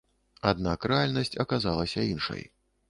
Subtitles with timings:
[0.51, 2.45] Аднак рэальнасць аказалася іншай.